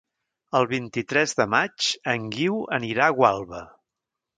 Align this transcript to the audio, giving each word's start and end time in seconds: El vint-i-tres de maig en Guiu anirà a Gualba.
El 0.59 0.65
vint-i-tres 0.71 1.37
de 1.41 1.47
maig 1.57 1.93
en 2.17 2.29
Guiu 2.39 2.61
anirà 2.83 3.11
a 3.11 3.19
Gualba. 3.23 3.67